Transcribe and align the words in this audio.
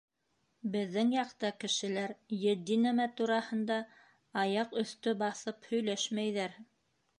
Беҙҙең 0.75 1.11
яҡта 1.15 1.51
кешеләр 1.63 2.13
етди 2.45 2.79
нәмә 2.87 3.07
тураһында 3.21 3.79
аяҡ 4.47 4.77
өҫтө 4.85 5.17
баҫып 5.23 5.71
һөйләшмәйҙәр. 5.75 6.61